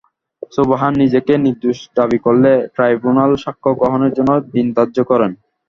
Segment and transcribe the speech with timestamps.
[0.51, 5.31] সুবহান নিজেকে নির্দোষ দাবি করলে ট্রাইব্যুনাল সাক্ষ্য গ্রহণের জন্য দিন ধার্য করেন।